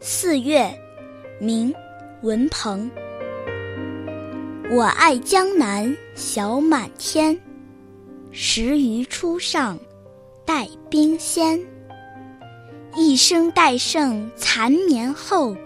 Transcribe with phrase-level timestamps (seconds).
[0.00, 0.70] 四月，
[1.40, 1.74] 明，
[2.22, 2.88] 文鹏。
[4.70, 7.38] 我爱江南小满天，
[8.30, 9.78] 时余初上，
[10.44, 11.58] 待冰鲜。
[12.94, 15.56] 一生戴胜残年后，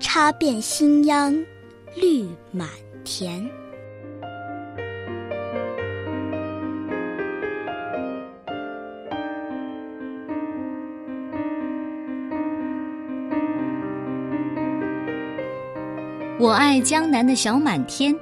[0.00, 1.32] 插遍新秧
[1.94, 2.68] 绿满
[3.04, 3.48] 田。
[16.40, 18.14] 我爱江南的小满天，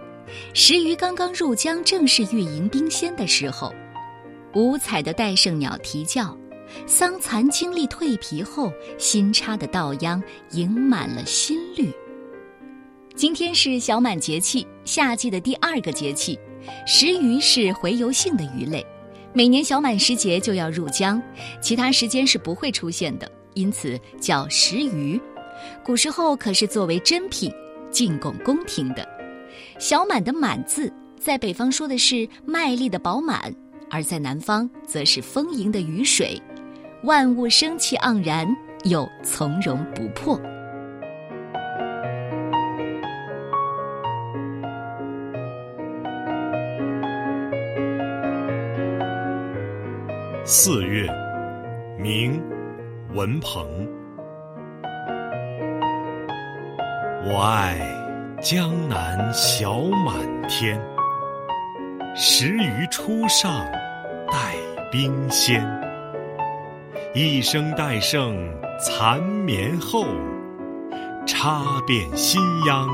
[0.55, 3.70] 石鱼刚刚入江，正是欲迎冰鲜的时候。
[4.55, 6.34] 五彩的戴胜鸟啼叫，
[6.87, 11.93] 桑蚕经历蜕皮后，新插的稻秧盈满了新绿。
[13.15, 16.38] 今天是小满节气，夏季的第二个节气。
[16.87, 18.83] 石鱼是洄游性的鱼类，
[19.35, 21.23] 每年小满时节就要入江，
[21.60, 25.21] 其他时间是不会出现的，因此叫石鱼。
[25.85, 27.52] 古时候可是作为珍品。
[27.97, 29.09] 进贡宫廷的，
[29.79, 33.51] 小满的满字，在北方说的是麦粒的饱满，
[33.91, 36.38] 而在南方则是丰盈的雨水，
[37.05, 38.47] 万物生气盎然，
[38.85, 40.38] 又从容不迫。
[50.45, 51.09] 四月，
[51.99, 52.43] 明，
[53.15, 53.66] 文鹏。
[57.29, 57.77] 我爱
[58.41, 60.15] 江南小满
[60.49, 60.80] 天，
[62.15, 63.51] 时余初上，
[64.31, 64.55] 带
[64.93, 65.60] 冰鲜。
[67.16, 68.37] 一生待胜
[68.81, 70.06] 残绵后，
[71.27, 72.88] 插遍新秧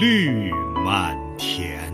[0.00, 0.52] 绿
[0.84, 1.92] 满田。